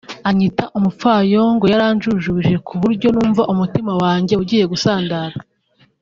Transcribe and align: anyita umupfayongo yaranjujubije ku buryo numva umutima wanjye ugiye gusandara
anyita 0.29 0.63
umupfayongo 0.77 1.63
yaranjujubije 1.71 2.55
ku 2.67 2.73
buryo 2.81 3.07
numva 3.15 3.41
umutima 3.53 3.91
wanjye 4.03 4.33
ugiye 4.41 4.63
gusandara 4.71 5.35